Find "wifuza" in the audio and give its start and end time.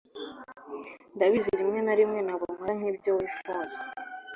3.19-3.79